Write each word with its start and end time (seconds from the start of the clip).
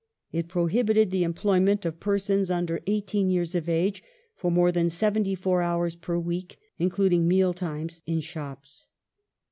It 0.31 0.47
prohibited 0.47 1.11
the 1.11 1.23
employment 1.23 1.85
of 1.85 1.99
persons 1.99 2.49
under 2.49 2.81
eighteen 2.87 3.29
years 3.29 3.53
of 3.53 3.69
age 3.69 4.01
for 4.35 4.49
more 4.49 4.71
than 4.71 4.89
seventy 4.89 5.35
four 5.35 5.61
hours 5.61 5.93
per 5.95 6.17
week, 6.17 6.57
including 6.79 7.27
meal 7.27 7.53
times, 7.53 8.01
in 8.07 8.19
shops. 8.19 8.87